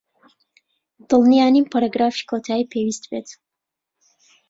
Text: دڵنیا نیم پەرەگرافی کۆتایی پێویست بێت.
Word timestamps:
دڵنیا 1.09 1.45
نیم 1.53 1.65
پەرەگرافی 1.71 2.27
کۆتایی 2.29 2.69
پێویست 2.71 3.03
بێت. 3.09 3.27